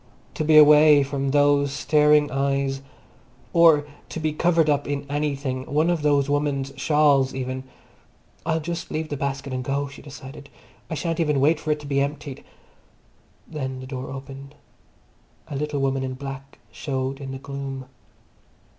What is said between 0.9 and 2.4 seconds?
from those staring